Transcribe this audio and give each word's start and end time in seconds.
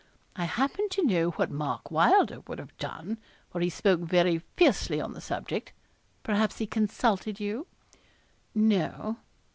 I 0.35 0.45
happen 0.45 0.89
to 0.89 1.03
know 1.05 1.29
what 1.29 1.51
Mark 1.51 1.91
Wylder 1.91 2.39
would 2.47 2.57
have 2.57 2.75
done 2.79 3.19
for 3.51 3.61
he 3.61 3.69
spoke 3.69 3.99
very 3.99 4.39
fiercely 4.55 4.99
on 4.99 5.13
the 5.13 5.21
subject 5.21 5.73
perhaps 6.23 6.57
he 6.57 6.65
consulted 6.65 7.39
you?' 7.39 7.67
'No.' 8.55 9.17